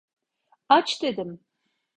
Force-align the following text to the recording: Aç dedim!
Aç 0.69 1.01
dedim! 1.01 1.39